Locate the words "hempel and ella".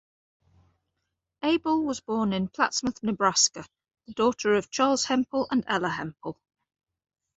5.05-5.89